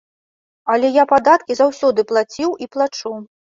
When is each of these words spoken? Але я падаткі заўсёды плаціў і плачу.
Але 0.75 0.89
я 0.95 1.03
падаткі 1.11 1.59
заўсёды 1.61 2.07
плаціў 2.15 2.59
і 2.67 2.71
плачу. 2.75 3.15